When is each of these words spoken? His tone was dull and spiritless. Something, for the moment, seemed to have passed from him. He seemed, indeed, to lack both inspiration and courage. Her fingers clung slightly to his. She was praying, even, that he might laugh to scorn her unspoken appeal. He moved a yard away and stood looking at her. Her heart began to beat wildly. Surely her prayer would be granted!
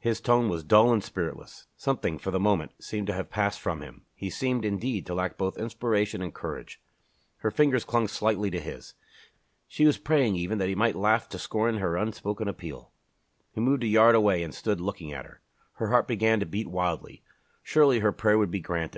His 0.00 0.20
tone 0.20 0.48
was 0.48 0.64
dull 0.64 0.92
and 0.92 1.00
spiritless. 1.00 1.68
Something, 1.76 2.18
for 2.18 2.32
the 2.32 2.40
moment, 2.40 2.72
seemed 2.82 3.06
to 3.06 3.12
have 3.12 3.30
passed 3.30 3.60
from 3.60 3.82
him. 3.82 4.04
He 4.16 4.30
seemed, 4.30 4.64
indeed, 4.64 5.06
to 5.06 5.14
lack 5.14 5.38
both 5.38 5.56
inspiration 5.58 6.20
and 6.20 6.34
courage. 6.34 6.80
Her 7.36 7.52
fingers 7.52 7.84
clung 7.84 8.08
slightly 8.08 8.50
to 8.50 8.58
his. 8.58 8.94
She 9.68 9.86
was 9.86 9.96
praying, 9.96 10.34
even, 10.34 10.58
that 10.58 10.66
he 10.68 10.74
might 10.74 10.96
laugh 10.96 11.28
to 11.28 11.38
scorn 11.38 11.76
her 11.76 11.96
unspoken 11.96 12.48
appeal. 12.48 12.90
He 13.52 13.60
moved 13.60 13.84
a 13.84 13.86
yard 13.86 14.16
away 14.16 14.42
and 14.42 14.52
stood 14.52 14.80
looking 14.80 15.12
at 15.12 15.24
her. 15.24 15.40
Her 15.74 15.90
heart 15.90 16.08
began 16.08 16.40
to 16.40 16.44
beat 16.46 16.66
wildly. 16.66 17.22
Surely 17.62 18.00
her 18.00 18.10
prayer 18.10 18.38
would 18.38 18.50
be 18.50 18.58
granted! 18.58 18.96